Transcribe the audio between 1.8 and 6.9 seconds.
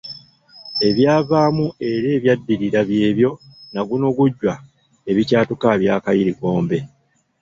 era n’ebyaddirira byebyo nagunogujwa ebikyatukaabya akayirigombe.